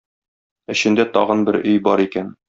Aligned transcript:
Эчендә 0.73 1.05
тагын 1.17 1.43
бер 1.49 1.59
өй 1.61 1.77
бар 1.89 2.03
икән. 2.07 2.33